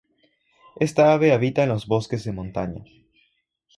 Esta 0.79 1.13
ave 1.13 1.31
habita 1.31 1.61
en 1.61 1.69
los 1.69 1.85
bosques 1.85 2.23
de 2.23 2.31
montaña. 2.31 2.83